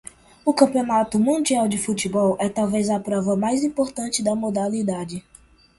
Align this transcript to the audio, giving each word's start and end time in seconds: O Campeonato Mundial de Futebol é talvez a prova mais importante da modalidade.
O 0.43 0.51
Campeonato 0.51 1.19
Mundial 1.19 1.67
de 1.69 1.77
Futebol 1.77 2.35
é 2.39 2.49
talvez 2.49 2.89
a 2.89 2.99
prova 2.99 3.35
mais 3.35 3.63
importante 3.63 4.23
da 4.23 4.33
modalidade. 4.35 5.23